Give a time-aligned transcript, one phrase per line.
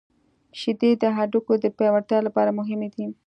[0.59, 3.05] •شیدې د هډوکو د پیاوړتیا لپاره مهمې دي.